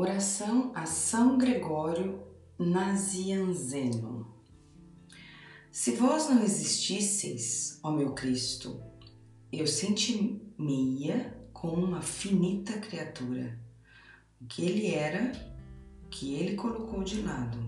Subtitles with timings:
[0.00, 2.22] Oração a São Gregório
[2.56, 4.32] Nazianzeno.
[5.72, 8.80] Se vós não existisseis, ó meu Cristo,
[9.50, 13.58] eu sentimia como uma finita criatura.
[14.40, 15.32] O que ele era,
[16.08, 17.58] que ele colocou de lado,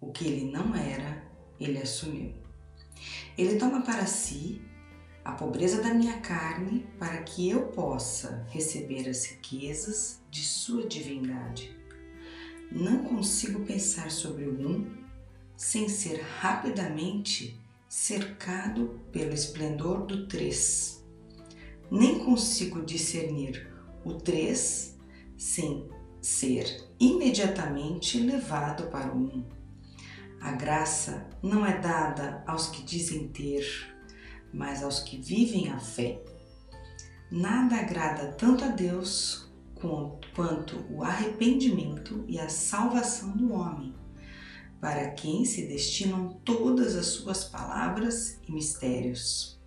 [0.00, 1.22] o que ele não era,
[1.60, 2.32] ele assumiu.
[3.36, 4.62] Ele toma para si
[5.22, 11.76] a pobreza da minha carne para que eu possa receber as riquezas de Sua divindade.
[12.70, 14.98] Não consigo pensar sobre o um
[15.56, 21.04] sem ser rapidamente cercado pelo esplendor do três.
[21.90, 23.72] Nem consigo discernir
[24.04, 24.96] o três
[25.36, 25.88] sem
[26.20, 29.44] ser imediatamente levado para o um.
[30.40, 33.64] A graça não é dada aos que dizem ter,
[34.52, 36.22] mas aos que vivem a fé.
[37.30, 39.47] Nada agrada tanto a Deus
[39.78, 43.94] quanto o arrependimento e a salvação do homem,
[44.80, 49.58] para quem se destinam todas as suas palavras e mistérios.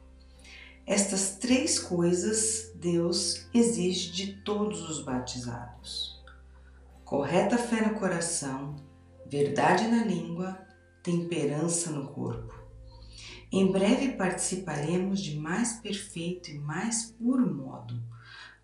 [0.86, 6.22] Estas três coisas Deus exige de todos os batizados:
[7.06, 8.76] correta fé no coração,
[9.28, 10.60] verdade na língua,
[11.04, 12.62] temperança no corpo.
[13.52, 18.02] Em breve participaremos de mais perfeito e mais puro modo,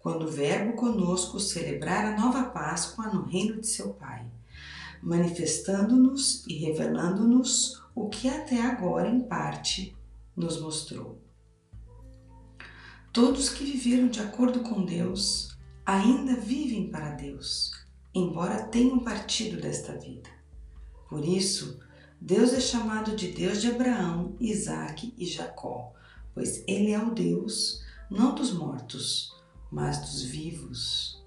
[0.08, 4.25] quando o Verbo conosco celebrar a nova Páscoa no reino de seu Pai,
[5.03, 9.97] manifestando-nos e revelando-nos o que até agora, em parte,
[10.33, 11.22] nos mostrou.
[13.11, 17.73] Todos que viveram de acordo com Deus ainda vivem para Deus,
[18.16, 20.30] embora tenham partido desta vida.
[21.09, 21.81] Por isso,
[22.22, 25.91] Deus é chamado de Deus de Abraão, Isaque e Jacó,
[26.33, 29.35] pois ele é o Deus não dos mortos,
[29.71, 31.23] mas dos vivos.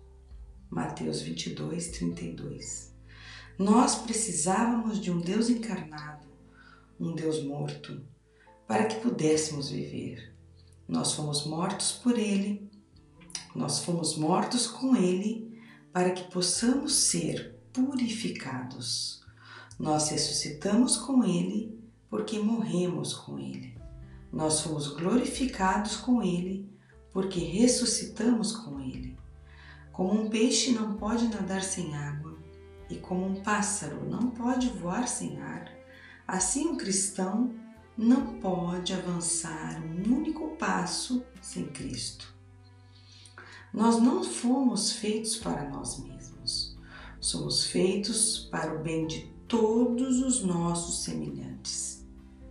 [0.70, 2.94] Mateus 22, 32.
[3.58, 6.26] Nós precisávamos de um Deus encarnado,
[6.98, 8.00] um Deus morto,
[8.66, 10.34] para que pudéssemos viver.
[10.88, 12.70] Nós fomos mortos por Ele,
[13.54, 15.60] nós fomos mortos com Ele,
[15.92, 19.20] para que possamos ser purificados.
[19.78, 23.76] Nós ressuscitamos com Ele porque morremos com Ele.
[24.32, 26.70] Nós fomos glorificados com Ele
[27.12, 29.16] porque ressuscitamos com Ele.
[29.92, 32.38] Como um peixe não pode nadar sem água
[32.88, 35.70] e como um pássaro não pode voar sem ar,
[36.26, 37.54] assim um cristão
[37.96, 42.32] não pode avançar um único passo sem Cristo.
[43.72, 46.76] Nós não fomos feitos para nós mesmos.
[47.20, 52.04] Somos feitos para o bem de todos os nossos semelhantes.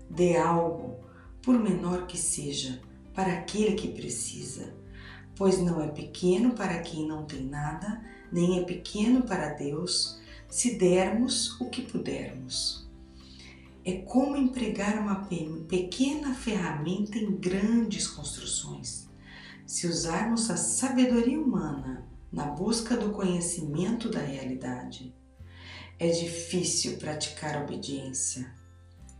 [0.10, 1.04] Dê algo,
[1.42, 2.82] por menor que seja,
[3.20, 4.74] para aquele que precisa,
[5.36, 10.78] pois não é pequeno para quem não tem nada, nem é pequeno para Deus, se
[10.78, 12.90] dermos o que pudermos.
[13.84, 15.28] É como empregar uma
[15.68, 19.10] pequena ferramenta em grandes construções.
[19.66, 25.14] Se usarmos a sabedoria humana na busca do conhecimento da realidade,
[26.00, 28.50] é difícil praticar obediência,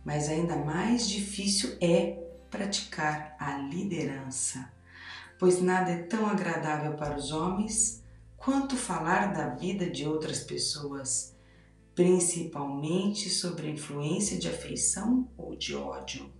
[0.02, 4.70] mas ainda mais difícil é praticar a liderança,
[5.38, 8.02] pois nada é tão agradável para os homens
[8.36, 11.36] quanto falar da vida de outras pessoas,
[11.94, 16.32] principalmente sobre a influência de afeição ou de ódio,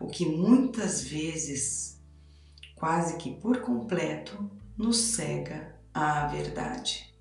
[0.00, 2.00] o que muitas vezes,
[2.74, 7.14] quase que por completo, nos cega à verdade.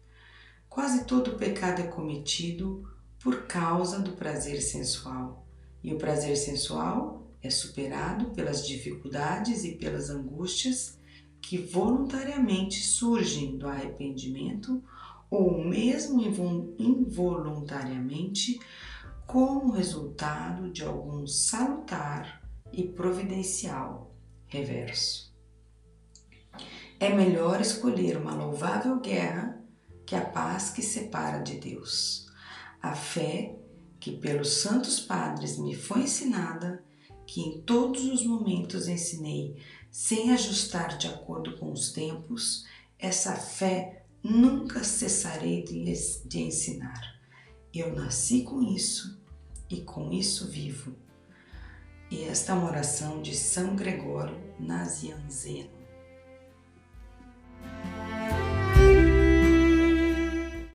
[0.68, 2.84] Quase todo pecado é cometido
[3.20, 5.48] por causa do prazer sensual,
[5.84, 10.98] e o prazer sensual é superado pelas dificuldades e pelas angústias
[11.42, 14.81] que voluntariamente surgem do arrependimento
[15.30, 16.22] ou mesmo
[16.80, 18.59] involuntariamente
[19.28, 24.16] como resultado de algum salutar e providencial
[24.48, 25.34] reverso.
[27.00, 29.62] É melhor escolher uma louvável guerra
[30.06, 32.28] que a paz que separa de Deus.
[32.82, 33.58] A fé
[34.00, 36.84] que pelos santos padres me foi ensinada,
[37.25, 39.58] que em todos os momentos ensinei
[39.91, 42.66] sem ajustar de acordo com os tempos,
[42.97, 45.84] essa fé nunca cessarei de,
[46.25, 47.20] de ensinar.
[47.73, 49.22] Eu nasci com isso
[49.70, 50.96] e com isso vivo.
[52.09, 55.83] E esta é uma oração de São Gregório Nazianzeno.